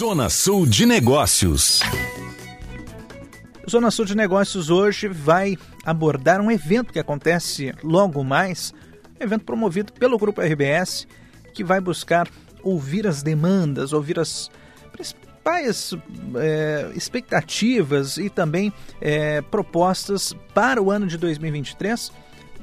Zona 0.00 0.30
Sul 0.30 0.64
de 0.64 0.86
Negócios. 0.86 1.80
Zona 3.68 3.90
Sul 3.90 4.06
de 4.06 4.16
Negócios 4.16 4.70
hoje 4.70 5.06
vai 5.08 5.58
abordar 5.84 6.40
um 6.40 6.50
evento 6.50 6.90
que 6.90 6.98
acontece 6.98 7.74
logo 7.84 8.24
mais, 8.24 8.72
evento 9.20 9.44
promovido 9.44 9.92
pelo 9.92 10.16
Grupo 10.16 10.40
RBS, 10.40 11.06
que 11.52 11.62
vai 11.62 11.82
buscar 11.82 12.26
ouvir 12.62 13.06
as 13.06 13.22
demandas, 13.22 13.92
ouvir 13.92 14.18
as 14.18 14.50
principais 14.90 15.92
é, 16.34 16.90
expectativas 16.94 18.16
e 18.16 18.30
também 18.30 18.72
é, 19.02 19.42
propostas 19.42 20.34
para 20.54 20.82
o 20.82 20.90
ano 20.90 21.06
de 21.06 21.18
2023 21.18 22.10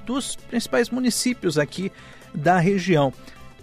dos 0.08 0.36
principais 0.36 0.90
municípios 0.90 1.60
aqui 1.60 1.92
da 2.34 2.58
região. 2.58 3.14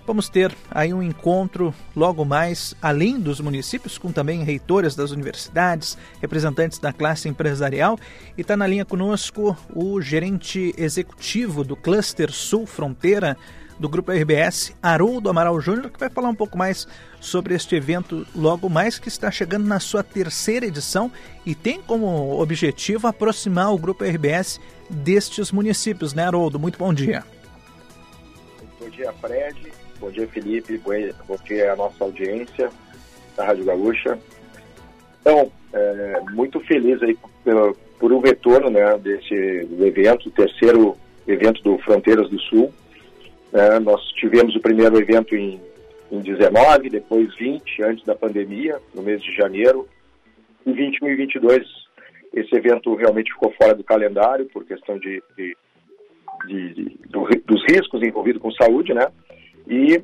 Vamos 0.07 0.29
ter 0.29 0.55
aí 0.71 0.93
um 0.93 1.03
encontro 1.03 1.75
logo 1.97 2.27
mais, 2.27 2.75
além 2.83 3.19
dos 3.19 3.41
municípios, 3.41 3.97
com 3.97 4.13
também 4.13 4.45
reitores 4.45 4.95
das 4.95 5.11
universidades, 5.11 5.97
representantes 6.21 6.79
da 6.79 6.93
classe 6.93 7.27
empresarial. 7.27 7.99
E 8.37 8.43
está 8.43 8.55
na 8.55 8.67
linha 8.67 8.85
conosco 8.85 9.57
o 9.75 10.03
gerente 10.03 10.75
executivo 10.77 11.65
do 11.65 11.75
Cluster 11.75 12.31
Sul 12.31 12.67
Fronteira 12.67 13.35
do 13.79 13.89
Grupo 13.89 14.13
RBS, 14.13 14.75
Haroldo 14.83 15.29
Amaral 15.31 15.59
Júnior, 15.61 15.91
que 15.91 15.99
vai 15.99 16.11
falar 16.11 16.29
um 16.29 16.35
pouco 16.35 16.57
mais 16.57 16.87
sobre 17.19 17.55
este 17.55 17.75
evento 17.75 18.27
logo 18.35 18.69
mais, 18.69 18.99
que 18.99 19.09
está 19.09 19.31
chegando 19.31 19.67
na 19.67 19.81
sua 19.81 20.03
terceira 20.03 20.67
edição 20.67 21.11
e 21.45 21.55
tem 21.55 21.81
como 21.81 22.41
objetivo 22.41 23.09
aproximar 23.09 23.73
o 23.73 23.79
Grupo 23.79 24.05
RBS 24.05 24.61
destes 24.89 25.51
municípios, 25.51 26.13
né, 26.13 26.27
Haroldo? 26.27 26.59
Muito 26.59 26.79
bom 26.79 26.93
dia. 26.93 27.25
Bom 28.79 28.89
dia, 28.91 29.13
Fred. 29.15 29.84
Bom 30.01 30.11
dia, 30.11 30.27
Felipe. 30.29 30.79
Bom 30.79 31.37
dia 31.45 31.73
à 31.73 31.77
nossa 31.77 32.05
audiência 32.05 32.71
da 33.37 33.47
Rádio 33.47 33.65
Gaúcha. 33.65 34.19
Então, 35.21 35.51
é, 35.73 36.21
muito 36.33 36.61
feliz 36.61 37.03
aí 37.03 37.17
por, 37.43 37.77
por 37.99 38.13
um 38.13 38.21
retorno 38.21 38.71
né, 38.71 38.99
desse 38.99 39.35
evento, 39.81 40.29
o 40.29 40.33
terceiro 40.33 40.97
evento 41.27 41.63
do 41.63 41.79
Fronteiras 41.79 42.29
do 42.29 42.39
Sul. 42.41 42.73
É, 43.53 43.79
nós 43.79 44.03
tivemos 44.13 44.55
o 44.57 44.61
primeiro 44.61 44.99
evento 44.99 45.35
em, 45.35 45.61
em 46.11 46.21
19, 46.21 46.91
depois 46.91 47.35
20, 47.37 47.83
antes 47.83 48.05
da 48.05 48.15
pandemia, 48.15 48.79
no 48.95 49.03
mês 49.03 49.23
de 49.23 49.35
janeiro. 49.35 49.89
Em 50.67 50.73
21 50.73 51.09
e 51.09 51.17
22, 51.17 51.67
esse 52.35 52.55
evento 52.55 52.95
realmente 52.95 53.33
ficou 53.33 53.53
fora 53.53 53.75
do 53.75 53.85
calendário 53.85 54.47
por 54.47 54.65
questão 54.65 54.99
de, 54.99 55.23
de, 55.37 55.57
de, 56.47 56.75
de 56.75 56.99
do, 57.09 57.27
dos 57.47 57.65
riscos 57.71 58.03
envolvidos 58.03 58.43
com 58.43 58.51
saúde, 58.53 58.93
né? 58.93 59.07
E 59.67 60.03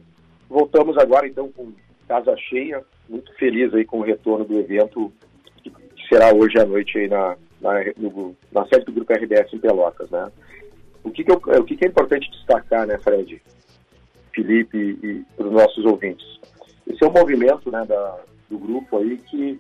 voltamos 0.49 0.97
agora 0.99 1.27
então 1.27 1.51
com 1.53 1.73
casa 2.09 2.37
cheia, 2.37 2.83
muito 3.09 3.33
feliz 3.35 3.73
aí 3.75 3.85
com 3.85 4.01
o 4.01 4.05
retorno 4.05 4.45
do 4.45 4.59
evento 4.59 5.13
que 5.63 5.73
será 6.09 6.35
hoje 6.35 6.59
à 6.59 6.65
noite 6.65 6.99
aí 6.99 7.09
na, 7.09 7.37
na, 7.61 7.73
no, 7.97 8.37
na 8.51 8.67
sede 8.67 8.87
do 8.87 8.93
Grupo 8.93 9.13
RBS 9.13 9.53
em 9.53 9.59
Pelotas, 9.59 10.11
né? 10.11 10.31
O 11.05 11.11
que, 11.11 11.25
que, 11.25 11.31
eu, 11.31 11.37
o 11.37 11.65
que, 11.65 11.77
que 11.77 11.85
é 11.87 11.89
importante 11.89 12.31
destacar, 12.31 12.87
né, 12.87 12.99
Fred, 12.99 13.41
Felipe 14.35 14.77
e 14.77 15.25
para 15.37 15.47
os 15.47 15.53
nossos 15.53 15.85
ouvintes? 15.85 16.27
Esse 16.87 17.03
é 17.05 17.09
um 17.09 17.13
movimento 17.13 17.71
né, 17.71 17.85
da, 17.87 18.19
do 18.51 18.59
grupo 18.59 18.99
aí 18.99 19.17
que 19.17 19.59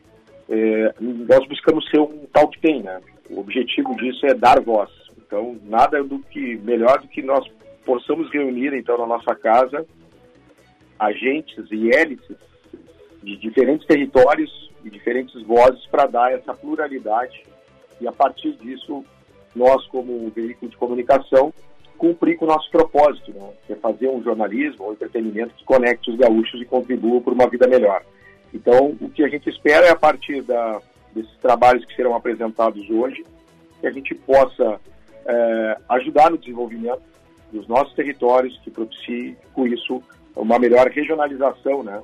é, 0.48 0.94
nós 1.00 1.46
buscamos 1.46 1.88
ser 1.88 2.00
um 2.00 2.26
tal 2.32 2.48
que 2.48 2.60
tem, 2.60 2.82
né? 2.82 3.00
O 3.30 3.40
objetivo 3.40 3.94
disso 3.96 4.26
é 4.26 4.34
dar 4.34 4.60
voz. 4.60 4.90
Então, 5.16 5.56
nada 5.64 6.02
do 6.02 6.18
que 6.18 6.56
melhor 6.58 7.00
do 7.00 7.06
que 7.06 7.22
nós 7.22 7.46
possamos 7.84 8.30
reunir, 8.30 8.72
então, 8.74 8.98
na 8.98 9.06
nossa 9.06 9.34
casa, 9.34 9.86
agentes 10.98 11.66
e 11.70 11.90
hélices 11.94 12.36
de 13.22 13.36
diferentes 13.36 13.86
territórios 13.86 14.70
e 14.84 14.90
diferentes 14.90 15.40
vozes 15.42 15.84
para 15.86 16.06
dar 16.06 16.32
essa 16.32 16.54
pluralidade 16.54 17.42
e, 18.00 18.08
a 18.08 18.12
partir 18.12 18.52
disso, 18.52 19.04
nós, 19.54 19.86
como 19.88 20.30
veículo 20.30 20.70
de 20.70 20.76
comunicação, 20.76 21.52
cumprir 21.98 22.38
com 22.38 22.46
o 22.46 22.48
nosso 22.48 22.70
propósito, 22.70 23.32
né? 23.32 23.50
que 23.66 23.72
é 23.74 23.76
fazer 23.76 24.08
um 24.08 24.22
jornalismo, 24.22 24.88
um 24.88 24.92
entretenimento 24.92 25.54
que 25.54 25.64
conecte 25.64 26.10
os 26.10 26.16
gaúchos 26.16 26.60
e 26.60 26.64
contribua 26.64 27.20
por 27.20 27.34
uma 27.34 27.48
vida 27.48 27.66
melhor. 27.68 28.02
Então, 28.54 28.96
o 29.00 29.10
que 29.10 29.22
a 29.22 29.28
gente 29.28 29.50
espera 29.50 29.86
é, 29.86 29.90
a 29.90 29.96
partir 29.96 30.42
da, 30.42 30.80
desses 31.14 31.36
trabalhos 31.38 31.84
que 31.84 31.94
serão 31.94 32.14
apresentados 32.14 32.88
hoje, 32.88 33.24
que 33.80 33.86
a 33.86 33.90
gente 33.90 34.14
possa 34.14 34.80
é, 35.26 35.76
ajudar 35.90 36.30
no 36.30 36.38
desenvolvimento 36.38 37.02
dos 37.52 37.66
nossos 37.68 37.94
territórios, 37.94 38.58
que 38.62 38.70
propicie 38.70 39.36
com 39.52 39.66
isso 39.66 40.02
uma 40.36 40.58
melhor 40.58 40.88
regionalização, 40.88 41.82
né? 41.82 42.02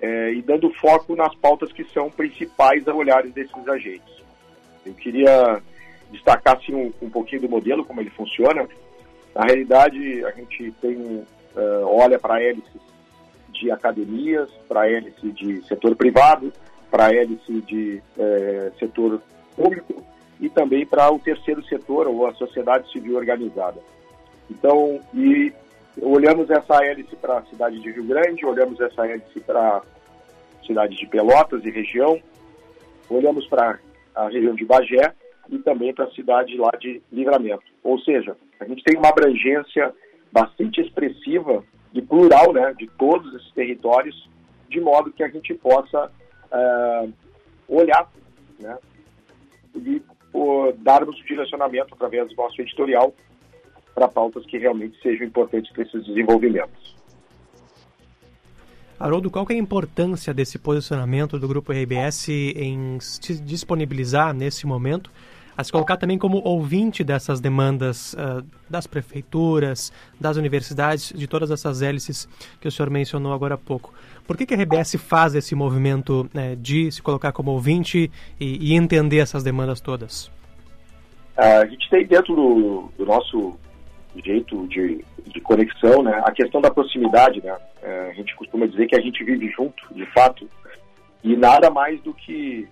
É, 0.00 0.32
e 0.32 0.42
dando 0.42 0.68
foco 0.74 1.14
nas 1.14 1.34
pautas 1.36 1.72
que 1.72 1.84
são 1.84 2.10
principais 2.10 2.86
a 2.88 2.94
olhares 2.94 3.32
desses 3.32 3.68
agentes. 3.68 4.22
Eu 4.84 4.94
queria 4.94 5.62
destacar 6.10 6.56
assim, 6.56 6.74
um, 6.74 6.92
um 7.00 7.08
pouquinho 7.08 7.42
do 7.42 7.48
modelo, 7.48 7.84
como 7.84 8.00
ele 8.00 8.10
funciona. 8.10 8.66
Na 9.34 9.44
realidade, 9.44 10.24
a 10.24 10.30
gente 10.32 10.72
tem 10.80 10.96
uh, 10.96 11.86
olha 11.86 12.18
para 12.18 12.34
a 12.34 12.42
hélice 12.42 12.80
de 13.50 13.70
academias, 13.70 14.50
para 14.68 14.90
hélice 14.90 15.30
de 15.30 15.62
setor 15.66 15.94
privado, 15.94 16.52
para 16.90 17.14
hélice 17.14 17.60
de 17.62 18.02
uh, 18.16 18.78
setor 18.78 19.22
público 19.56 20.04
e 20.40 20.48
também 20.48 20.84
para 20.84 21.10
o 21.10 21.18
terceiro 21.18 21.64
setor 21.64 22.06
ou 22.08 22.26
a 22.26 22.34
sociedade 22.34 22.90
civil 22.90 23.16
organizada. 23.16 23.80
Então, 24.50 25.00
e 25.14 25.52
olhamos 26.00 26.50
essa 26.50 26.84
hélice 26.84 27.14
para 27.16 27.38
a 27.38 27.44
cidade 27.46 27.80
de 27.80 27.90
Rio 27.90 28.04
Grande, 28.04 28.46
olhamos 28.46 28.80
essa 28.80 29.06
hélice 29.06 29.40
para 29.40 29.78
a 29.78 29.82
cidade 30.66 30.96
de 30.96 31.06
Pelotas 31.06 31.64
e 31.64 31.70
região, 31.70 32.20
olhamos 33.08 33.46
para 33.46 33.78
a 34.14 34.28
região 34.28 34.54
de 34.54 34.64
Bagé 34.64 35.12
e 35.48 35.58
também 35.58 35.92
para 35.92 36.06
a 36.06 36.10
cidade 36.12 36.56
lá 36.56 36.70
de 36.78 37.02
Livramento. 37.10 37.64
Ou 37.82 37.98
seja, 38.00 38.36
a 38.60 38.64
gente 38.64 38.82
tem 38.84 38.96
uma 38.96 39.08
abrangência 39.08 39.92
bastante 40.30 40.80
expressiva 40.80 41.64
e 41.92 42.00
plural 42.00 42.52
né, 42.52 42.72
de 42.78 42.86
todos 42.98 43.34
esses 43.34 43.50
territórios, 43.52 44.28
de 44.68 44.80
modo 44.80 45.12
que 45.12 45.22
a 45.22 45.28
gente 45.28 45.52
possa 45.54 46.06
uh, 46.06 47.12
olhar 47.68 48.10
né, 48.58 48.78
e 49.74 50.02
uh, 50.32 50.72
darmos 50.78 51.20
o 51.20 51.24
direcionamento 51.24 51.94
através 51.94 52.28
do 52.30 52.36
nosso 52.36 52.60
editorial 52.60 53.12
para 54.02 54.08
pautas 54.08 54.44
que 54.46 54.58
realmente 54.58 55.00
sejam 55.00 55.26
importantes 55.26 55.70
para 55.72 55.84
esses 55.84 56.04
desenvolvimentos. 56.04 56.96
Haroldo, 58.98 59.30
qual 59.30 59.46
é 59.48 59.54
a 59.54 59.56
importância 59.56 60.32
desse 60.34 60.58
posicionamento 60.58 61.38
do 61.38 61.46
Grupo 61.48 61.72
RBS 61.72 62.28
em 62.28 62.98
se 63.00 63.40
disponibilizar 63.40 64.32
nesse 64.32 64.66
momento, 64.66 65.10
a 65.56 65.62
se 65.62 65.70
colocar 65.70 65.96
também 65.96 66.18
como 66.18 66.40
ouvinte 66.44 67.04
dessas 67.04 67.40
demandas 67.40 68.14
uh, 68.14 68.44
das 68.70 68.86
prefeituras, 68.86 69.92
das 70.20 70.36
universidades, 70.36 71.12
de 71.14 71.26
todas 71.26 71.50
essas 71.50 71.82
hélices 71.82 72.28
que 72.60 72.68
o 72.68 72.70
senhor 72.70 72.90
mencionou 72.90 73.32
agora 73.32 73.54
há 73.54 73.58
pouco? 73.58 73.92
Por 74.26 74.36
que, 74.36 74.46
que 74.46 74.54
a 74.54 74.56
RBS 74.56 74.96
faz 74.96 75.34
esse 75.34 75.54
movimento 75.54 76.28
né, 76.32 76.56
de 76.56 76.90
se 76.90 77.02
colocar 77.02 77.32
como 77.32 77.50
ouvinte 77.50 78.10
e, 78.40 78.72
e 78.72 78.74
entender 78.74 79.18
essas 79.18 79.42
demandas 79.42 79.80
todas? 79.80 80.30
A 81.36 81.66
gente 81.66 81.88
tem 81.90 82.06
dentro 82.06 82.34
do, 82.36 82.88
do 82.96 83.06
nosso 83.06 83.58
jeito 84.24 84.66
de, 84.66 85.04
de 85.26 85.40
conexão, 85.40 86.02
né? 86.02 86.22
A 86.24 86.32
questão 86.32 86.60
da 86.60 86.70
proximidade, 86.70 87.42
né? 87.42 87.56
É, 87.82 88.08
a 88.10 88.12
gente 88.12 88.34
costuma 88.36 88.66
dizer 88.66 88.86
que 88.86 88.96
a 88.96 89.00
gente 89.00 89.22
vive 89.24 89.48
junto, 89.50 89.82
de 89.94 90.06
fato, 90.06 90.48
e 91.22 91.36
nada 91.36 91.70
mais 91.70 92.00
do 92.02 92.12
que 92.12 92.68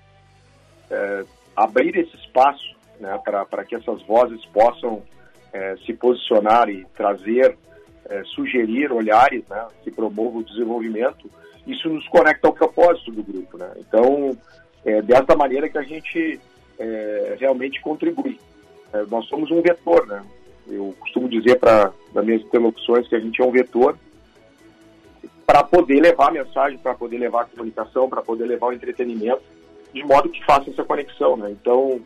é, 0.91 1.25
abrir 1.57 1.97
esse 1.97 2.17
espaço 2.17 2.75
né, 2.99 3.19
para 3.25 3.65
que 3.65 3.75
essas 3.75 4.03
vozes 4.03 4.45
possam 4.47 5.03
é, 5.53 5.77
se 5.85 5.93
posicionar 5.95 6.69
e 6.69 6.85
trazer, 6.97 7.57
é, 8.09 8.23
sugerir 8.25 8.93
olhares 8.93 9.47
né, 9.49 9.67
que 9.83 9.91
promovam 9.91 10.41
o 10.41 10.45
desenvolvimento. 10.45 11.31
Isso 11.67 11.89
nos 11.89 12.07
conecta 12.09 12.49
ao 12.49 12.55
propósito 12.55 13.11
do 13.11 13.23
grupo. 13.23 13.57
Né? 13.57 13.71
Então, 13.79 14.37
é 14.85 15.01
dessa 15.03 15.37
maneira 15.37 15.69
que 15.69 15.79
a 15.79 15.83
gente 15.83 16.41
é, 16.79 17.37
realmente 17.39 17.81
contribui. 17.81 18.39
É, 18.93 19.05
nós 19.07 19.27
somos 19.27 19.51
um 19.51 19.61
vetor, 19.61 20.07
né? 20.07 20.23
Eu 20.69 20.95
costumo 20.99 21.29
dizer 21.29 21.59
para 21.59 21.93
as 22.15 22.25
minhas 22.25 22.43
interlocuções 22.43 23.09
que 23.09 23.17
a 23.17 23.21
gente 23.21 23.41
é 23.41 23.45
um 23.45 23.51
vetor 23.51 23.97
para 25.47 25.65
poder 25.65 26.01
levar 26.01 26.29
a 26.29 26.33
mensagem, 26.33 26.79
para 26.79 26.95
poder 26.95 27.19
levar 27.19 27.43
a 27.43 27.47
comunicação, 27.47 28.09
para 28.09 28.23
poder 28.23 28.47
levar 28.47 28.69
o 28.69 28.73
entretenimento, 28.73 29.43
de 29.93 30.05
modo 30.05 30.29
que 30.29 30.45
faça 30.45 30.71
essa 30.71 30.85
conexão. 30.85 31.37
Né? 31.37 31.51
Então, 31.51 32.01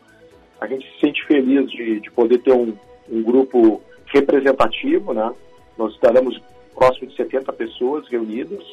a 0.59 0.67
gente 0.67 0.91
se 0.95 1.01
sente 1.01 1.23
feliz 1.27 1.71
de, 1.71 2.01
de 2.01 2.11
poder 2.11 2.39
ter 2.39 2.53
um, 2.53 2.75
um 3.11 3.23
grupo 3.23 3.83
representativo. 4.07 5.13
Né? 5.13 5.31
Nós 5.77 5.93
estaremos 5.93 6.41
próximo 6.75 7.09
de 7.09 7.17
70 7.17 7.53
pessoas 7.53 8.09
reunidas, 8.09 8.65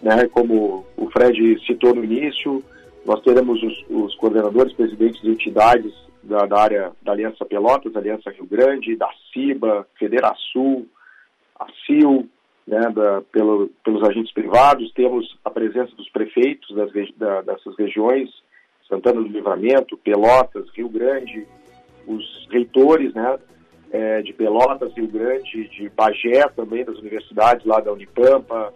né? 0.00 0.28
como 0.28 0.86
o 0.96 1.10
Fred 1.10 1.58
citou 1.66 1.92
no 1.92 2.04
início, 2.04 2.62
nós 3.04 3.20
teremos 3.22 3.60
os, 3.62 3.84
os 3.90 4.14
coordenadores, 4.14 4.72
presidentes 4.72 5.20
de 5.20 5.30
entidades 5.30 5.92
da, 6.26 6.46
da, 6.46 6.60
área 6.60 6.92
da 7.02 7.12
Aliança 7.12 7.44
Pelotas, 7.44 7.96
Aliança 7.96 8.30
Rio 8.30 8.46
Grande, 8.46 8.96
da 8.96 9.08
CIBA, 9.32 9.86
Federação, 9.98 10.86
a 11.58 11.66
CIL, 11.84 12.28
né, 12.66 12.80
da, 12.90 13.22
pelo, 13.32 13.68
pelos 13.84 14.02
agentes 14.02 14.32
privados, 14.32 14.92
temos 14.92 15.38
a 15.44 15.50
presença 15.50 15.94
dos 15.96 16.08
prefeitos 16.10 16.74
das, 16.74 16.90
da, 17.16 17.42
dessas 17.42 17.76
regiões, 17.78 18.28
Santana 18.88 19.20
do 19.20 19.28
Livramento, 19.28 19.96
Pelotas, 19.96 20.68
Rio 20.70 20.88
Grande, 20.88 21.46
os 22.06 22.46
reitores 22.50 23.12
né, 23.14 23.38
é, 23.90 24.22
de 24.22 24.32
Pelotas, 24.32 24.92
Rio 24.94 25.08
Grande, 25.08 25.68
de 25.68 25.88
Bagé 25.90 26.46
também, 26.54 26.84
das 26.84 26.98
universidades 26.98 27.64
lá 27.64 27.80
da 27.80 27.92
Unipampa, 27.92 28.72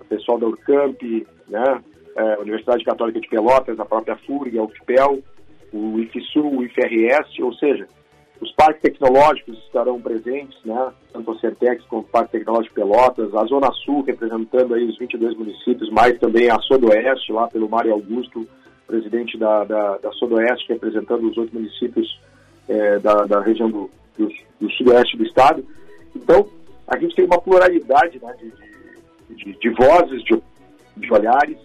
o 0.00 0.04
pessoal 0.04 0.38
da 0.38 0.46
Urcamp, 0.46 1.02
né, 1.48 1.82
é, 2.16 2.38
Universidade 2.38 2.84
Católica 2.84 3.20
de 3.20 3.28
Pelotas, 3.28 3.78
a 3.78 3.84
própria 3.84 4.16
FURG, 4.16 4.58
a 4.58 4.62
UFPEL, 4.62 5.22
o 5.72 5.98
IFSU, 6.00 6.46
o 6.46 6.62
IFRS, 6.64 7.42
ou 7.42 7.52
seja, 7.54 7.86
os 8.40 8.52
parques 8.52 8.82
tecnológicos 8.82 9.56
estarão 9.58 10.00
presentes, 10.00 10.58
né? 10.64 10.92
tanto 11.12 11.30
o 11.30 11.38
Certex 11.38 11.84
como 11.84 12.02
o 12.02 12.04
Parque 12.04 12.32
Tecnológico 12.32 12.74
Pelotas, 12.74 13.32
a 13.34 13.44
Zona 13.44 13.70
Sul 13.84 14.02
representando 14.02 14.74
aí 14.74 14.84
os 14.84 14.98
22 14.98 15.36
municípios, 15.36 15.88
mais 15.90 16.18
também 16.18 16.50
a 16.50 16.58
Sodoeste, 16.60 17.32
lá 17.32 17.46
pelo 17.46 17.68
Mário 17.68 17.92
Augusto, 17.92 18.46
presidente 18.86 19.38
da, 19.38 19.64
da, 19.64 19.96
da 19.98 20.12
Sodoeste, 20.12 20.72
representando 20.72 21.30
os 21.30 21.36
outros 21.38 21.54
municípios 21.54 22.20
é, 22.68 22.98
da, 22.98 23.24
da 23.26 23.40
região 23.40 23.70
do, 23.70 23.88
do, 24.18 24.28
do, 24.60 24.70
sudoeste 24.72 25.16
do 25.16 25.24
estado. 25.24 25.64
Então, 26.14 26.46
a 26.88 26.98
gente 26.98 27.14
tem 27.14 27.24
uma 27.24 27.40
pluralidade 27.40 28.20
né, 28.20 28.34
de, 29.30 29.36
de, 29.36 29.58
de, 29.58 29.70
vozes, 29.70 30.22
de, 30.24 30.42
de 30.96 31.12
olhares, 31.12 31.58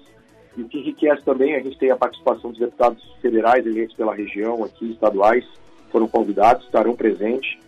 e 0.57 0.63
o 0.63 0.67
que 0.67 0.79
enriquece 0.79 1.21
também, 1.23 1.55
a 1.55 1.59
gente 1.59 1.77
tem 1.77 1.91
a 1.91 1.95
participação 1.95 2.49
dos 2.49 2.59
deputados 2.59 3.03
federais 3.21 3.63
eleitos 3.63 3.95
pela 3.95 4.15
região, 4.15 4.63
aqui, 4.63 4.91
estaduais, 4.91 5.45
foram 5.91 6.07
convidados, 6.07 6.65
estarão 6.65 6.95
presentes. 6.95 7.59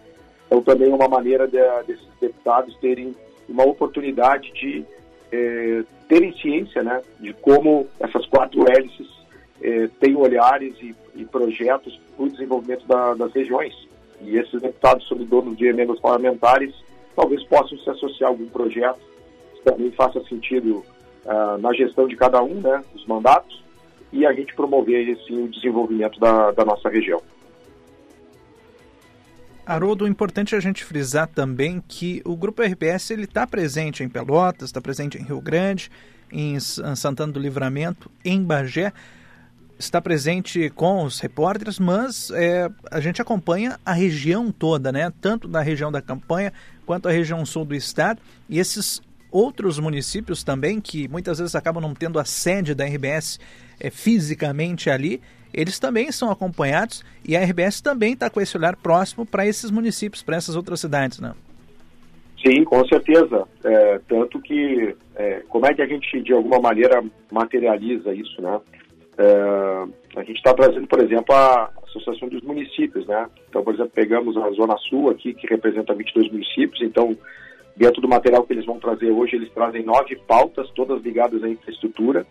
Então, 0.47 0.63
também 0.63 0.89
é 0.89 0.95
uma 0.95 1.07
maneira 1.07 1.47
de, 1.47 1.59
desses 1.86 2.07
deputados 2.19 2.75
terem 2.77 3.15
uma 3.47 3.63
oportunidade 3.63 4.51
de 4.53 4.83
é, 5.31 5.83
terem 6.07 6.36
ciência 6.38 6.81
né, 6.81 7.01
de 7.19 7.31
como 7.33 7.88
essas 8.00 8.25
quatro 8.25 8.65
hélices 8.68 9.07
é, 9.62 9.88
têm 10.00 10.15
olhares 10.15 10.74
e, 10.81 10.95
e 11.15 11.25
projetos 11.25 12.00
para 12.15 12.25
o 12.25 12.30
desenvolvimento 12.30 12.88
da, 12.88 13.13
das 13.13 13.31
regiões. 13.33 13.74
E 14.21 14.36
esses 14.36 14.59
deputados, 14.59 15.07
sob 15.07 15.24
dono 15.25 15.56
de 15.56 15.68
emendas 15.68 16.00
parlamentares, 16.00 16.74
talvez 17.15 17.44
possam 17.44 17.77
se 17.77 17.89
associar 17.89 18.30
a 18.30 18.33
algum 18.33 18.47
projeto 18.47 19.00
que 19.53 19.62
também 19.62 19.91
faça 19.91 20.19
sentido 20.24 20.83
uh, 21.29 21.57
na 21.59 21.71
gestão 21.73 22.07
de 22.07 22.15
cada 22.15 22.41
um, 22.43 22.55
né, 22.55 22.83
dos 22.93 23.05
mandatos, 23.05 23.63
e 24.11 24.25
a 24.25 24.33
gente 24.33 24.53
promover 24.55 25.07
esse 25.07 25.31
o 25.31 25.47
desenvolvimento 25.47 26.19
da, 26.19 26.51
da 26.51 26.65
nossa 26.65 26.89
região. 26.89 27.21
Haroldo, 29.65 30.07
importante 30.07 30.55
a 30.55 30.59
gente 30.59 30.83
frisar 30.83 31.27
também 31.27 31.79
que 31.87 32.23
o 32.25 32.35
Grupo 32.35 32.63
RBS 32.63 33.11
está 33.11 33.45
presente 33.45 34.03
em 34.03 34.09
Pelotas, 34.09 34.69
está 34.69 34.81
presente 34.81 35.19
em 35.19 35.23
Rio 35.23 35.39
Grande, 35.39 35.91
em 36.31 36.59
Santana 36.59 37.31
do 37.31 37.39
Livramento, 37.39 38.09
em 38.25 38.41
Bagé, 38.41 38.91
está 39.77 40.01
presente 40.01 40.71
com 40.71 41.03
os 41.03 41.19
repórteres, 41.19 41.77
mas 41.77 42.31
é, 42.31 42.67
a 42.89 42.99
gente 42.99 43.21
acompanha 43.21 43.79
a 43.85 43.93
região 43.93 44.51
toda, 44.51 44.91
né? 44.91 45.13
tanto 45.21 45.47
da 45.47 45.61
região 45.61 45.91
da 45.91 46.01
campanha 46.01 46.51
quanto 46.83 47.07
a 47.07 47.11
região 47.11 47.45
sul 47.45 47.63
do 47.63 47.75
estado, 47.75 48.19
e 48.49 48.57
esses 48.57 49.01
outros 49.31 49.79
municípios 49.79 50.43
também, 50.43 50.79
que 50.79 51.07
muitas 51.07 51.39
vezes 51.39 51.55
acabam 51.55 51.81
não 51.81 51.93
tendo 51.93 52.19
a 52.19 52.25
sede 52.25 52.73
da 52.73 52.85
RBS 52.85 53.39
é, 53.79 53.89
fisicamente 53.89 54.89
ali, 54.89 55.21
eles 55.53 55.79
também 55.79 56.11
são 56.11 56.29
acompanhados 56.29 57.03
e 57.27 57.35
a 57.35 57.43
RBS 57.43 57.81
também 57.81 58.13
está 58.13 58.29
com 58.29 58.39
esse 58.39 58.55
olhar 58.55 58.75
próximo 58.75 59.25
para 59.25 59.47
esses 59.47 59.71
municípios, 59.71 60.21
para 60.21 60.37
essas 60.37 60.55
outras 60.55 60.79
cidades, 60.79 61.19
né? 61.19 61.33
Sim, 62.45 62.63
com 62.63 62.85
certeza. 62.87 63.47
É, 63.63 63.99
tanto 64.07 64.39
que, 64.39 64.95
é, 65.15 65.43
como 65.49 65.65
é 65.65 65.73
que 65.73 65.81
a 65.81 65.85
gente, 65.85 66.21
de 66.21 66.33
alguma 66.33 66.59
maneira, 66.59 67.03
materializa 67.31 68.13
isso, 68.13 68.41
né? 68.41 68.59
É, 69.17 70.19
a 70.19 70.23
gente 70.23 70.37
está 70.37 70.53
trazendo, 70.53 70.87
por 70.87 71.03
exemplo, 71.03 71.35
a 71.35 71.69
Associação 71.87 72.29
dos 72.29 72.41
Municípios, 72.43 73.05
né? 73.07 73.27
Então, 73.49 73.63
por 73.63 73.73
exemplo, 73.73 73.91
pegamos 73.93 74.37
a 74.37 74.49
Zona 74.51 74.77
Sul 74.77 75.09
aqui, 75.09 75.33
que 75.33 75.47
representa 75.47 75.93
22 75.93 76.31
municípios, 76.31 76.81
então, 76.81 77.17
dentro 77.75 78.01
do 78.01 78.07
material 78.07 78.44
que 78.44 78.54
eles 78.54 78.66
vão 78.66 78.80
trazer 78.80 79.12
hoje, 79.12 79.36
eles 79.36 79.51
trazem 79.51 79.83
nove 79.83 80.16
pautas, 80.27 80.69
todas 80.71 81.01
ligadas 81.01 81.44
à 81.44 81.50
infraestrutura, 81.50 82.25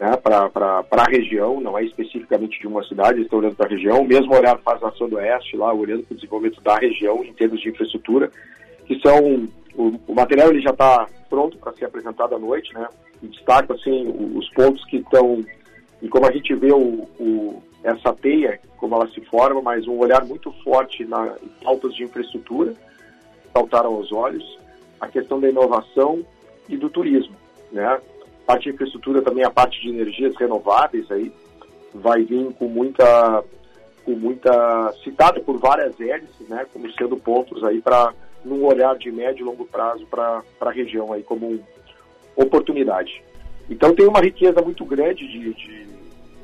né, 0.00 0.16
para 0.16 0.84
a 0.90 1.10
região, 1.10 1.60
não 1.60 1.76
é 1.76 1.84
especificamente 1.84 2.60
de 2.60 2.66
uma 2.66 2.84
cidade, 2.84 3.14
eles 3.14 3.24
estão 3.24 3.40
olhando 3.40 3.56
para 3.56 3.66
a 3.66 3.70
região. 3.70 4.00
O 4.00 4.06
mesmo 4.06 4.34
olhar 4.34 4.56
faz 4.58 4.80
a 4.82 4.92
Oeste, 5.04 5.56
lá, 5.56 5.72
olhando 5.72 6.04
para 6.04 6.14
o 6.14 6.16
desenvolvimento 6.16 6.60
da 6.62 6.76
região 6.76 7.24
em 7.24 7.32
termos 7.32 7.60
de 7.60 7.68
infraestrutura, 7.68 8.30
que 8.86 8.98
são. 9.00 9.48
O, 9.74 9.92
o 10.08 10.14
material 10.14 10.50
ele 10.50 10.60
já 10.60 10.70
está 10.70 11.06
pronto 11.30 11.56
para 11.58 11.72
ser 11.72 11.84
apresentado 11.84 12.34
à 12.34 12.38
noite, 12.38 12.72
né? 12.74 12.88
E 13.22 13.28
destaca 13.28 13.74
assim 13.74 14.12
os 14.34 14.48
pontos 14.50 14.84
que 14.86 14.96
estão 14.96 15.44
e 16.00 16.08
como 16.08 16.26
a 16.26 16.32
gente 16.32 16.54
vê 16.54 16.72
o, 16.72 17.08
o, 17.18 17.62
essa 17.82 18.12
teia, 18.12 18.60
como 18.76 18.94
ela 18.94 19.08
se 19.08 19.20
forma, 19.22 19.60
mas 19.60 19.86
um 19.86 19.98
olhar 19.98 20.24
muito 20.24 20.52
forte 20.62 21.04
na 21.04 21.34
em 21.42 21.64
pautas 21.64 21.94
de 21.94 22.04
infraestrutura, 22.04 22.74
saltaram 23.52 23.94
aos 23.94 24.12
olhos, 24.12 24.58
a 25.00 25.08
questão 25.08 25.40
da 25.40 25.48
inovação 25.48 26.24
e 26.68 26.76
do 26.76 26.90
turismo, 26.90 27.34
né? 27.72 28.00
parte 28.48 28.62
de 28.62 28.70
infraestrutura 28.70 29.20
também 29.20 29.44
a 29.44 29.50
parte 29.50 29.78
de 29.82 29.90
energias 29.90 30.34
renováveis 30.36 31.10
aí 31.10 31.30
vai 31.92 32.24
vir 32.24 32.50
com 32.54 32.66
muita 32.66 33.44
com 34.06 34.12
muita 34.12 34.90
citada 35.04 35.38
por 35.40 35.58
várias 35.58 36.00
hélices, 36.00 36.48
né, 36.48 36.64
como 36.72 36.90
sendo 36.92 37.14
pontos 37.18 37.62
aí 37.62 37.78
para 37.82 38.14
num 38.42 38.64
olhar 38.64 38.96
de 38.96 39.12
médio 39.12 39.42
e 39.42 39.44
longo 39.44 39.66
prazo 39.66 40.06
para 40.06 40.42
a 40.62 40.70
região 40.70 41.12
aí 41.12 41.22
como 41.22 41.60
oportunidade. 42.34 43.22
Então 43.68 43.94
tem 43.94 44.06
uma 44.06 44.22
riqueza 44.22 44.62
muito 44.62 44.82
grande 44.86 45.28
de, 45.28 45.52
de, 45.52 45.86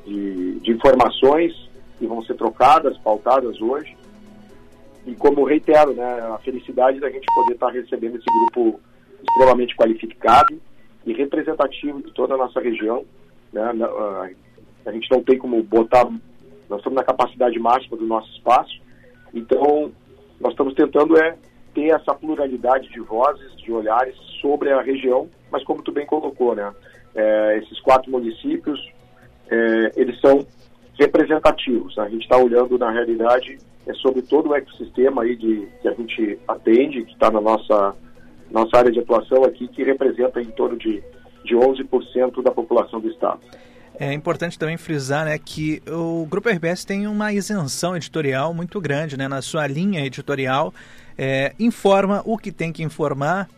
de, 0.05 0.59
de 0.59 0.71
informações 0.71 1.53
que 1.97 2.05
vão 2.05 2.23
ser 2.23 2.35
trocadas, 2.35 2.95
pautadas 2.99 3.59
hoje. 3.59 3.97
E 5.05 5.15
como 5.15 5.43
reitero, 5.43 5.93
né, 5.93 6.19
a 6.33 6.37
felicidade 6.39 6.99
da 6.99 7.09
gente 7.09 7.25
poder 7.33 7.53
estar 7.53 7.69
recebendo 7.69 8.17
esse 8.17 8.25
grupo 8.25 8.79
extremamente 9.21 9.75
qualificado, 9.75 10.59
e 11.05 11.13
representativo 11.13 12.01
de 12.01 12.11
toda 12.11 12.33
a 12.33 12.37
nossa 12.37 12.59
região. 12.59 13.05
Né? 13.53 13.63
A 14.85 14.91
gente 14.91 15.09
não 15.11 15.23
tem 15.23 15.37
como 15.37 15.61
botar, 15.63 16.05
nós 16.69 16.79
estamos 16.79 16.95
na 16.95 17.03
capacidade 17.03 17.57
máxima 17.59 17.97
do 17.97 18.05
nosso 18.05 18.29
espaço, 18.31 18.81
então 19.33 19.91
nós 20.39 20.51
estamos 20.51 20.73
tentando 20.73 21.17
é 21.17 21.37
ter 21.73 21.89
essa 21.89 22.13
pluralidade 22.13 22.89
de 22.89 22.99
vozes, 22.99 23.55
de 23.57 23.71
olhares 23.71 24.15
sobre 24.41 24.71
a 24.71 24.81
região, 24.81 25.29
mas 25.51 25.63
como 25.63 25.83
tu 25.83 25.91
bem 25.91 26.05
colocou, 26.05 26.55
né? 26.55 26.73
É, 27.13 27.59
esses 27.61 27.79
quatro 27.81 28.11
municípios, 28.11 28.79
é, 29.49 29.91
eles 29.95 30.19
são 30.19 30.45
representativos. 30.99 31.97
A 31.97 32.09
gente 32.09 32.23
está 32.23 32.37
olhando, 32.37 32.77
na 32.77 32.91
realidade, 32.91 33.57
é 33.85 33.93
sobre 33.95 34.21
todo 34.21 34.49
o 34.49 34.55
ecossistema 34.55 35.23
aí 35.23 35.35
de, 35.35 35.67
que 35.81 35.87
a 35.87 35.93
gente 35.93 36.39
atende, 36.47 37.03
que 37.03 37.13
está 37.13 37.29
na 37.29 37.41
nossa 37.41 37.95
nossa 38.51 38.77
área 38.77 38.91
de 38.91 38.99
atuação 38.99 39.43
aqui, 39.43 39.67
que 39.67 39.83
representa 39.83 40.41
em 40.41 40.45
torno 40.45 40.77
de, 40.77 41.03
de 41.43 41.55
11% 41.55 42.41
da 42.41 42.51
população 42.51 42.99
do 42.99 43.09
Estado. 43.09 43.39
É 43.97 44.13
importante 44.13 44.59
também 44.59 44.77
frisar 44.77 45.25
né, 45.25 45.37
que 45.37 45.81
o 45.87 46.25
Grupo 46.25 46.49
RBS 46.49 46.83
tem 46.83 47.07
uma 47.07 47.31
isenção 47.31 47.95
editorial 47.95 48.53
muito 48.53 48.79
grande 48.81 49.17
né, 49.17 49.27
na 49.27 49.41
sua 49.41 49.65
linha 49.67 50.05
editorial. 50.05 50.73
É, 51.17 51.53
informa 51.57 52.21
o 52.25 52.37
que 52.37 52.51
tem 52.51 52.73
que 52.73 52.83
informar, 52.83 53.49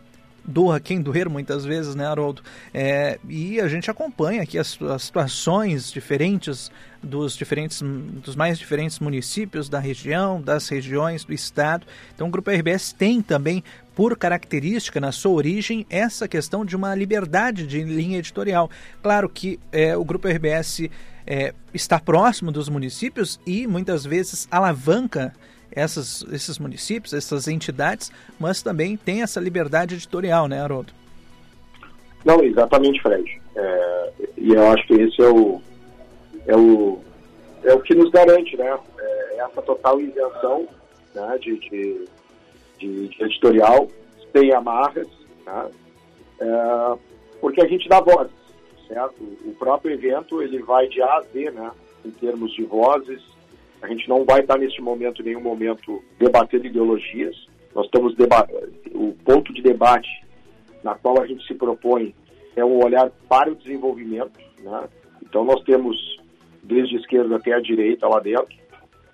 doa 0.48 0.80
quem 0.80 1.02
doer 1.02 1.28
muitas 1.28 1.64
vezes, 1.64 1.94
né, 1.94 2.06
Haroldo? 2.06 2.42
É, 2.72 3.18
e 3.28 3.60
a 3.60 3.68
gente 3.68 3.90
acompanha 3.90 4.42
aqui 4.42 4.58
as, 4.58 4.80
as, 4.80 5.02
situações 5.02 5.92
diferentes 5.92 6.72
dos 7.02 7.36
diferentes 7.36 7.80
dos 7.80 8.34
mais 8.34 8.58
diferentes 8.58 8.98
municípios 8.98 9.68
da 9.68 9.78
região, 9.78 10.40
das 10.40 10.68
regiões 10.68 11.22
do 11.22 11.32
estado. 11.32 11.86
Então 12.14 12.26
o 12.26 12.30
Grupo 12.30 12.50
RBS 12.50 12.92
tem 12.92 13.20
também 13.20 13.62
por 13.94 14.16
característica 14.16 14.98
na 15.00 15.12
sua 15.12 15.32
origem 15.32 15.86
essa 15.90 16.26
questão 16.26 16.64
de 16.64 16.74
uma 16.74 16.94
liberdade 16.94 17.66
de 17.66 17.82
linha 17.84 18.18
editorial. 18.18 18.70
Claro 19.02 19.28
que 19.28 19.60
é, 19.70 19.96
o 19.96 20.04
Grupo 20.04 20.26
RBS 20.28 20.88
é, 21.26 21.52
está 21.74 22.00
próximo 22.00 22.50
dos 22.50 22.68
municípios 22.68 23.38
e 23.46 23.66
muitas 23.66 24.04
vezes 24.04 24.48
alavanca 24.50 25.34
essas, 25.70 26.24
esses 26.32 26.58
municípios, 26.58 27.12
essas 27.12 27.48
entidades, 27.48 28.10
mas 28.38 28.62
também 28.62 28.96
tem 28.96 29.22
essa 29.22 29.40
liberdade 29.40 29.94
editorial, 29.94 30.48
né, 30.48 30.60
Haroldo? 30.60 30.92
Não, 32.24 32.42
exatamente, 32.42 33.00
Fred. 33.00 33.40
É, 33.54 34.12
e 34.36 34.52
eu 34.52 34.66
acho 34.70 34.86
que 34.86 34.94
esse 34.94 35.22
é 35.22 35.28
o, 35.28 35.60
é 36.46 36.56
o, 36.56 36.98
é 37.64 37.74
o 37.74 37.80
que 37.80 37.94
nos 37.94 38.10
garante, 38.10 38.56
né? 38.56 38.78
É 38.98 39.38
essa 39.38 39.62
total 39.62 40.00
isenção 40.00 40.68
né, 41.14 41.38
de, 41.40 41.58
de, 41.58 42.08
de, 42.78 43.08
de 43.08 43.22
editorial, 43.24 43.88
sem 44.32 44.52
amarras, 44.52 45.08
né? 45.46 45.70
é, 46.40 46.98
porque 47.40 47.62
a 47.62 47.66
gente 47.66 47.88
dá 47.88 48.00
voz, 48.00 48.28
certo? 48.86 49.22
O 49.44 49.54
próprio 49.58 49.92
evento 49.92 50.42
ele 50.42 50.62
vai 50.62 50.88
de 50.88 51.00
A 51.02 51.18
a 51.18 51.22
Z, 51.22 51.50
né? 51.50 51.70
Em 52.04 52.10
termos 52.10 52.52
de 52.52 52.64
vozes, 52.64 53.22
a 53.82 53.88
gente 53.88 54.08
não 54.08 54.24
vai 54.24 54.40
estar 54.40 54.58
neste 54.58 54.80
momento, 54.80 55.22
em 55.22 55.26
nenhum 55.26 55.40
momento, 55.40 56.02
debatendo 56.18 56.66
ideologias. 56.66 57.36
Nós 57.74 57.86
estamos 57.86 58.14
o 58.94 59.12
ponto 59.24 59.52
de 59.52 59.62
debate 59.62 60.08
na 60.82 60.94
qual 60.94 61.20
a 61.20 61.26
gente 61.26 61.46
se 61.46 61.54
propõe 61.54 62.14
é 62.56 62.64
um 62.64 62.82
olhar 62.84 63.10
para 63.28 63.50
o 63.50 63.54
desenvolvimento. 63.54 64.38
Né? 64.60 64.88
Então, 65.22 65.44
nós 65.44 65.62
temos 65.64 65.96
desde 66.62 66.96
a 66.96 67.00
esquerda 67.00 67.36
até 67.36 67.52
a 67.52 67.60
direita 67.60 68.06
lá 68.06 68.20
dentro, 68.20 68.56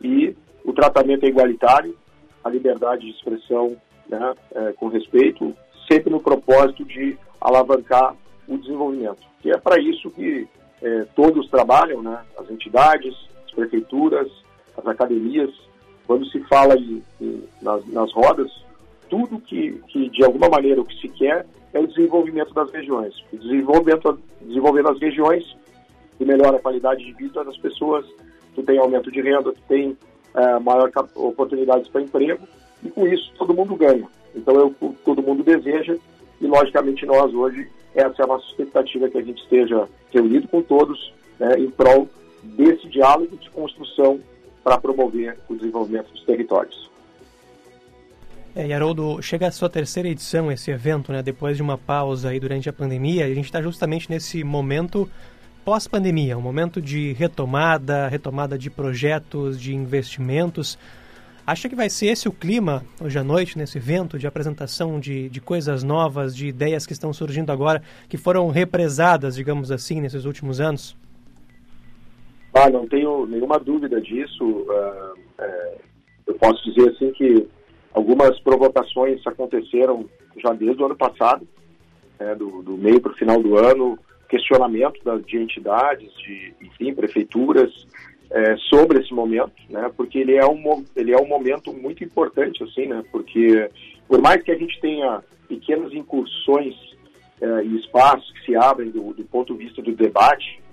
e 0.01 0.35
o 0.65 0.73
tratamento 0.73 1.25
é 1.25 1.29
igualitário, 1.29 1.97
a 2.43 2.51
liberdade 2.51 3.07
de 3.07 3.13
expressão 3.13 3.77
né, 4.09 4.35
é, 4.55 4.73
com 4.73 4.89
respeito, 4.89 5.55
sempre 5.91 6.11
no 6.11 6.21
propósito 6.21 6.85
de 6.85 7.17
alavancar 7.41 8.17
o 8.49 8.59
desenvolvimento. 8.59 9.21
Que 9.41 9.51
é 9.51 9.59
para 9.59 9.81
isso 9.81 10.11
que 10.11 10.47
é, 10.83 11.07
todos 11.15 11.49
trabalham, 11.49 12.03
né, 12.03 12.23
as 12.39 12.51
entidades, 12.51 13.15
as 13.47 13.53
prefeituras, 13.53 14.29
as 14.77 14.87
academias, 14.87 15.51
quando 16.07 16.27
se 16.27 16.41
fala 16.41 16.77
em, 16.77 17.03
em, 17.21 17.43
nas, 17.63 17.87
nas 17.87 18.13
rodas, 18.13 18.51
tudo 19.09 19.41
que, 19.41 19.81
que 19.89 20.09
de 20.11 20.25
alguma 20.25 20.49
maneira 20.49 20.81
o 20.81 20.85
que 20.85 21.01
se 21.01 21.09
quer 21.09 21.47
é 21.73 21.79
o 21.79 21.87
desenvolvimento 21.87 22.53
das 22.55 22.71
regiões. 22.71 23.15
O 23.33 23.37
desenvolvimento, 23.37 24.19
desenvolvendo 24.41 24.91
as 24.91 25.01
regiões, 25.01 25.45
tu 26.19 26.27
melhora 26.27 26.57
a 26.57 26.61
qualidade 26.61 27.05
de 27.05 27.13
vida 27.13 27.45
das 27.45 27.57
pessoas, 27.59 28.07
tu 28.55 28.63
tem 28.63 28.79
aumento 28.79 29.11
de 29.11 29.21
renda, 29.21 29.53
tu 29.53 29.61
tem 29.69 29.97
é, 30.35 30.59
maior 30.59 30.91
oportunidades 31.15 31.89
para 31.89 32.03
emprego, 32.03 32.47
e 32.83 32.91
com 32.91 33.07
isso 33.07 33.33
todo 33.37 33.55
mundo 33.55 33.77
ganha. 33.77 34.07
Então 34.35 34.55
é 34.57 34.65
o 34.65 34.71
que 34.71 34.89
todo 35.05 35.23
mundo 35.23 35.43
deseja, 35.43 35.97
e 36.41 36.47
logicamente 36.47 37.07
nós 37.07 37.33
hoje, 37.33 37.69
essa 37.95 38.23
é 38.23 38.25
a 38.25 38.29
nossa 38.29 38.47
expectativa, 38.47 39.09
que 39.09 39.19
a 39.19 39.23
gente 39.23 39.43
esteja 39.43 39.89
reunido 40.13 40.49
com 40.49 40.63
todos 40.63 41.13
né, 41.39 41.59
em 41.59 41.71
prol 41.71 42.09
desse 42.43 42.89
diálogo 42.89 43.37
de 43.37 43.51
construção 43.51 44.21
para 44.65 44.79
promover 44.79 45.39
o 45.49 45.55
desenvolvimento 45.55 46.11
dos 46.11 46.25
territórios. 46.25 46.91
É, 48.57 48.67
e 48.69 48.73
Haroldo, 48.73 49.21
chega 49.21 49.49
a 49.49 49.51
sua 49.51 49.69
terceira 49.69 50.09
edição 50.09 50.51
esse 50.51 50.71
evento, 50.71 51.13
né? 51.13 51.23
Depois 51.23 51.57
de 51.57 51.63
uma 51.63 51.77
pausa 51.77 52.31
aí 52.31 52.41
durante 52.41 52.69
a 52.69 52.73
pandemia, 52.73 53.27
a 53.27 53.35
gente 53.35 53.45
está 53.45 53.61
justamente 53.61 54.09
nesse 54.09 54.43
momento 54.43 55.11
pós-pandemia, 55.65 56.39
um 56.39 56.43
momento 56.43 56.81
de 56.81 57.13
retomada, 57.15 58.07
retomada 58.07 58.57
de 58.57 58.71
projetos, 58.71 59.61
de 59.61 59.75
investimentos. 59.75 60.79
Acha 61.47 61.69
que 61.69 61.75
vai 61.75 61.91
ser 61.91 62.07
esse 62.07 62.29
o 62.29 62.33
clima 62.33 62.85
hoje 63.01 63.19
à 63.19 63.25
noite, 63.25 63.59
nesse 63.59 63.77
evento 63.77 64.19
de 64.19 64.27
apresentação 64.27 65.01
de, 65.01 65.29
de 65.29 65.41
coisas 65.41 65.83
novas, 65.83 66.35
de 66.35 66.47
ideias 66.47 66.87
que 66.87 66.93
estão 66.93 67.13
surgindo 67.13 67.51
agora, 67.51 67.83
que 68.09 68.17
foram 68.17 68.49
represadas, 68.49 69.35
digamos 69.35 69.71
assim, 69.73 70.01
nesses 70.01 70.25
últimos 70.25 70.61
anos? 70.61 70.97
Ah, 72.55 72.71
não 72.71 72.87
tenho 72.87 73.27
nenhuma 73.27 73.59
dúvida 73.59 74.01
disso. 74.01 74.45
Uh, 74.45 75.19
é, 75.39 75.75
eu 76.29 76.35
posso 76.35 76.63
dizer 76.71 76.89
assim 76.91 77.11
que 77.11 77.49
algumas 77.93 78.39
provocações 78.41 79.27
aconteceram 79.27 80.09
já 80.43 80.53
desde 80.53 80.81
o 80.81 80.87
ano 80.87 80.97
passado, 80.97 81.47
né, 82.19 82.35
do, 82.37 82.63
do, 82.63 82.77
meio 82.77 83.01
para 83.01 83.11
o 83.11 83.17
final 83.17 83.43
do 83.43 83.59
ano, 83.59 83.99
questionamento 84.29 85.03
das, 85.05 85.25
de 85.27 85.37
entidades, 85.37 86.13
de 86.19 86.55
enfim, 86.61 86.95
prefeituras 86.95 87.71
é, 88.31 88.57
sobre 88.69 89.01
esse 89.01 89.13
momento, 89.13 89.53
né, 89.69 89.91
porque 89.97 90.19
ele 90.19 90.37
é 90.37 90.47
um 90.47 90.85
ele 90.95 91.13
é 91.13 91.21
um 91.21 91.27
momento 91.27 91.73
muito 91.73 92.03
importante 92.05 92.63
assim, 92.63 92.87
né, 92.87 93.03
porque 93.11 93.69
por 94.09 94.21
mais 94.21 94.43
que 94.43 94.53
a 94.53 94.57
gente 94.57 94.81
tenha 94.81 95.23
pequenas 95.49 95.93
incursões 95.93 96.75
é, 97.41 97.65
e 97.65 97.77
espaços 97.79 98.31
que 98.33 98.47
se 98.47 98.57
abrem 98.57 98.91
do, 98.91 99.13
do 99.13 99.25
ponto 99.25 99.57
de 99.57 99.65
vista 99.65 99.83
do 99.83 99.93
debate 99.93 100.64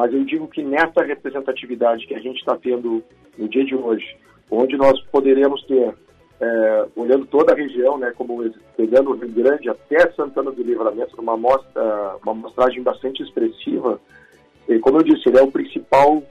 mas 0.00 0.14
eu 0.14 0.24
digo 0.24 0.48
que 0.48 0.62
nessa 0.62 1.04
representatividade 1.04 2.06
que 2.06 2.14
a 2.14 2.18
gente 2.18 2.38
está 2.38 2.56
tendo 2.56 3.04
no 3.36 3.46
dia 3.46 3.62
de 3.62 3.74
hoje, 3.74 4.16
onde 4.50 4.74
nós 4.74 4.98
poderemos 5.12 5.62
ter, 5.66 5.94
é, 6.40 6.86
olhando 6.96 7.26
toda 7.26 7.52
a 7.52 7.54
região, 7.54 7.98
né, 7.98 8.10
como 8.16 8.42
pegando 8.78 9.10
o 9.10 9.14
Rio 9.14 9.28
Grande 9.28 9.68
até 9.68 10.10
Santana 10.12 10.52
do 10.52 10.62
Livramento, 10.62 11.20
uma 11.20 11.36
mostra, 11.36 12.16
uma 12.22 12.32
mostragem 12.32 12.82
bastante 12.82 13.22
expressiva, 13.22 14.00
e, 14.66 14.78
como 14.78 14.96
eu 14.96 15.02
disse, 15.02 15.28
ele 15.28 15.38
é 15.38 15.42
o 15.42 15.52
principal 15.52 16.22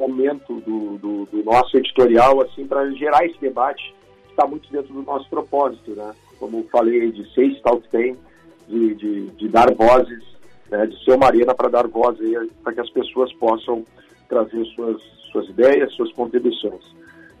momento 0.00 0.54
do, 0.60 0.96
do, 0.96 1.26
do 1.26 1.44
nosso 1.44 1.76
editorial, 1.76 2.40
assim, 2.40 2.66
para 2.66 2.90
gerar 2.92 3.26
esse 3.26 3.38
debate 3.38 3.94
que 4.24 4.30
está 4.30 4.46
muito 4.46 4.72
dentro 4.72 4.94
do 4.94 5.02
nosso 5.02 5.28
propósito, 5.28 5.90
né? 5.90 6.14
Como 6.38 6.66
falei, 6.72 7.12
de 7.12 7.30
ser 7.34 7.54
Stout 7.56 7.86
Tem, 7.90 8.16
de, 8.66 8.94
de, 8.94 9.26
de 9.32 9.48
dar 9.48 9.70
vozes 9.74 10.37
né, 10.70 10.86
de 10.86 11.04
ser 11.04 11.12
uma 11.12 11.26
arena 11.26 11.54
para 11.54 11.68
dar 11.68 11.86
voz 11.86 12.18
para 12.62 12.72
que 12.72 12.80
as 12.80 12.90
pessoas 12.90 13.32
possam 13.34 13.84
trazer 14.28 14.64
suas, 14.66 15.00
suas 15.32 15.48
ideias, 15.48 15.92
suas 15.94 16.12
contribuições. 16.12 16.84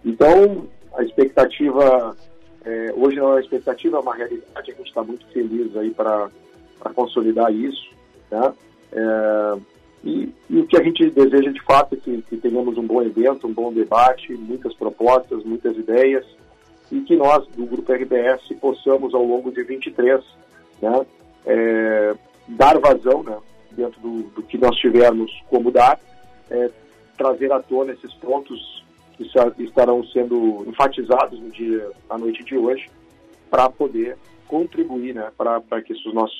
Então, 0.04 0.66
a 0.96 1.02
expectativa, 1.02 2.16
é, 2.64 2.92
hoje 2.96 3.16
não 3.16 3.28
é 3.28 3.32
uma 3.32 3.40
expectativa, 3.40 3.98
é 3.98 4.00
uma 4.00 4.14
realidade, 4.14 4.70
a 4.70 4.74
gente 4.74 4.88
está 4.88 5.02
muito 5.02 5.26
feliz 5.28 5.76
aí 5.76 5.90
para 5.90 6.30
consolidar 6.94 7.52
isso, 7.52 7.90
né? 8.30 8.52
É, 8.92 9.58
e, 10.04 10.32
e, 10.48 10.60
o 10.60 10.66
que 10.66 10.76
a 10.76 10.82
gente 10.82 11.10
deseja 11.10 11.50
de 11.50 11.62
fato 11.62 11.94
é 11.94 11.98
que, 11.98 12.22
que 12.22 12.36
tenhamos 12.36 12.78
um 12.78 12.86
bom 12.86 13.02
evento, 13.02 13.46
um 13.46 13.52
bom 13.52 13.72
debate, 13.72 14.32
muitas 14.32 14.72
propostas, 14.74 15.44
muitas 15.44 15.76
ideias, 15.76 16.24
e 16.90 17.00
que 17.00 17.16
nós, 17.16 17.46
do 17.48 17.66
Grupo 17.66 17.92
RBS, 17.92 18.48
possamos, 18.60 19.12
ao 19.12 19.24
longo 19.24 19.50
de 19.50 19.62
23, 19.62 20.24
né, 20.80 21.06
é, 21.44 22.14
dar 22.48 22.78
vazão, 22.78 23.22
né, 23.22 23.36
dentro 23.72 24.00
do, 24.00 24.22
do 24.30 24.42
que 24.42 24.58
nós 24.58 24.76
tivermos 24.76 25.30
como 25.48 25.70
dar, 25.70 25.98
é, 26.50 26.70
trazer 27.16 27.52
à 27.52 27.60
tona 27.60 27.92
esses 27.92 28.12
pontos 28.14 28.84
que 29.16 29.24
estarão 29.64 30.04
sendo 30.06 30.64
enfatizados 30.68 31.40
no 31.40 31.50
dia, 31.50 31.90
na 32.08 32.16
noite 32.16 32.44
de 32.44 32.56
hoje, 32.56 32.88
para 33.50 33.68
poder 33.68 34.16
contribuir 34.46 35.14
né, 35.14 35.30
para 35.36 35.82
que 35.82 35.92
esses 35.92 36.14
nossos 36.14 36.38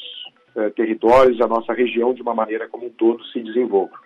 é, 0.56 0.70
territórios, 0.70 1.40
a 1.40 1.46
nossa 1.46 1.72
região, 1.72 2.14
de 2.14 2.22
uma 2.22 2.34
maneira 2.34 2.68
como 2.68 2.86
um 2.86 2.90
todo, 2.90 3.24
se 3.26 3.40
desenvolva. 3.40 3.96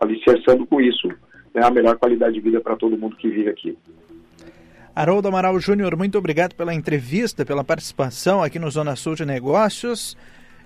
Alicerçando 0.00 0.66
com 0.66 0.80
isso 0.80 1.08
né, 1.54 1.62
a 1.62 1.70
melhor 1.70 1.96
qualidade 1.96 2.34
de 2.34 2.40
vida 2.40 2.60
para 2.60 2.76
todo 2.76 2.98
mundo 2.98 3.16
que 3.16 3.28
vive 3.28 3.48
aqui. 3.48 3.78
Haroldo 4.94 5.28
Amaral 5.28 5.58
Júnior, 5.60 5.96
muito 5.96 6.18
obrigado 6.18 6.54
pela 6.54 6.74
entrevista, 6.74 7.44
pela 7.44 7.62
participação 7.62 8.42
aqui 8.42 8.58
no 8.58 8.70
Zona 8.70 8.96
Sul 8.96 9.14
de 9.14 9.24
Negócios 9.24 10.16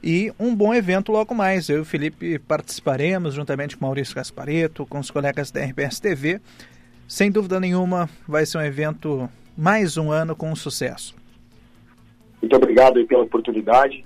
e 0.02 0.32
um 0.38 0.54
bom 0.54 0.74
evento 0.74 1.12
logo 1.12 1.34
mais. 1.34 1.68
Eu 1.68 1.78
e 1.78 1.80
o 1.80 1.84
Felipe 1.84 2.38
participaremos 2.38 3.34
juntamente 3.34 3.76
com 3.76 3.84
Maurício 3.84 4.14
Gaspareto, 4.14 4.86
com 4.86 4.98
os 4.98 5.10
colegas 5.10 5.50
da 5.50 5.62
RBS 5.62 6.00
TV. 6.00 6.40
Sem 7.06 7.30
dúvida 7.30 7.58
nenhuma, 7.58 8.08
vai 8.26 8.46
ser 8.46 8.58
um 8.58 8.62
evento 8.62 9.28
mais 9.56 9.96
um 9.96 10.10
ano 10.10 10.36
com 10.36 10.54
sucesso. 10.54 11.14
Muito 12.40 12.56
obrigado 12.56 13.04
pela 13.06 13.24
oportunidade 13.24 14.04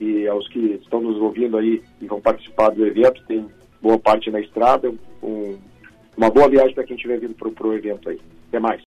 e 0.00 0.26
aos 0.26 0.48
que 0.48 0.80
estão 0.82 1.00
nos 1.00 1.16
ouvindo 1.18 1.56
aí 1.56 1.82
e 2.00 2.06
vão 2.06 2.20
participar 2.20 2.70
do 2.70 2.86
evento. 2.86 3.22
Tem 3.26 3.46
boa 3.80 3.98
parte 3.98 4.30
na 4.30 4.40
estrada. 4.40 4.92
Um, 5.22 5.56
uma 6.16 6.30
boa 6.30 6.48
viagem 6.48 6.74
para 6.74 6.84
quem 6.84 6.96
estiver 6.96 7.20
vindo 7.20 7.34
para 7.34 7.68
o 7.68 7.74
evento 7.74 8.08
aí. 8.08 8.18
Até 8.48 8.58
mais. 8.58 8.80